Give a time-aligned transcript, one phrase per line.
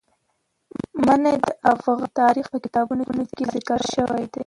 [1.05, 3.03] منی د افغان تاریخ په کتابونو
[3.35, 4.39] کې ذکر شوی دي.